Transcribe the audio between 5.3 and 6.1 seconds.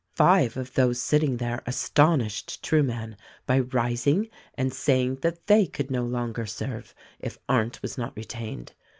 they could no